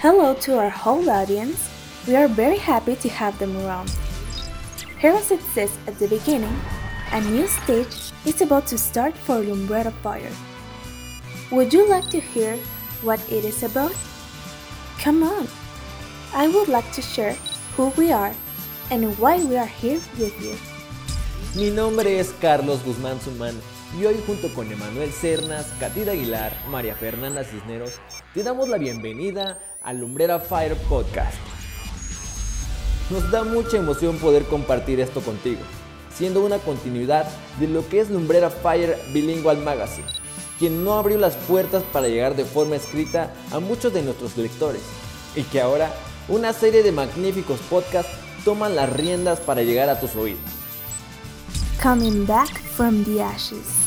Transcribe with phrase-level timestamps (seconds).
[0.00, 1.68] Hello to our whole audience.
[2.08, 3.92] We are very happy to have them around.
[4.98, 6.56] Here as it says at the beginning,
[7.12, 10.32] a new stage is about to start for Lumbrera Fire.
[11.52, 12.56] Would you like to hear
[13.02, 13.92] what it is about?
[15.04, 15.46] Come on!
[16.32, 17.36] I would like to share
[17.76, 18.32] who we are
[18.90, 20.56] and why we are here with you.
[21.54, 23.60] Mi nombre es Carlos Guzmán Sumán
[24.00, 28.00] y hoy junto con Emanuel Cernas, Catida Aguilar, María Fernanda Cisneros,
[28.32, 31.38] te damos la bienvenida a Lumbrera Fire Podcast.
[33.08, 35.62] Nos da mucha emoción poder compartir esto contigo,
[36.14, 37.26] siendo una continuidad
[37.58, 40.06] de lo que es Lumbrera Fire Bilingual Magazine,
[40.58, 44.82] quien no abrió las puertas para llegar de forma escrita a muchos de nuestros lectores,
[45.34, 45.92] y que ahora
[46.28, 48.12] una serie de magníficos podcasts
[48.44, 50.40] toman las riendas para llegar a tus oídos.
[51.82, 53.80] Coming back from the ashes.